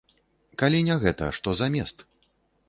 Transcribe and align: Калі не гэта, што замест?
Калі 0.61 0.79
не 0.87 0.95
гэта, 1.03 1.27
што 1.39 1.55
замест? 1.61 2.03